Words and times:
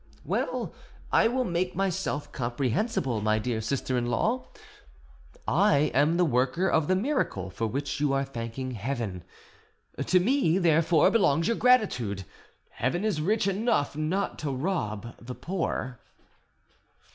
"Well, 0.25 0.73
I 1.11 1.27
will 1.27 1.43
make 1.43 1.75
myself 1.75 2.31
comprehensible, 2.31 3.21
my 3.21 3.37
dear 3.37 3.61
sister 3.61 3.99
in 3.99 4.07
law. 4.07 4.47
I 5.47 5.91
am 5.93 6.17
the 6.17 6.25
worker 6.25 6.67
of 6.67 6.87
the 6.87 6.95
miracle 6.95 7.51
for 7.51 7.67
which 7.67 7.99
you 7.99 8.11
are 8.11 8.25
thanking 8.25 8.71
Heaven; 8.71 9.23
to 10.03 10.19
me 10.19 10.57
therefore 10.57 11.11
belongs 11.11 11.47
your 11.47 11.57
gratitude. 11.57 12.25
Heaven 12.71 13.05
is 13.05 13.21
rich 13.21 13.47
enough 13.47 13.95
not 13.95 14.39
to 14.39 14.49
rob 14.51 15.13
the 15.23 15.35
poor." 15.35 15.99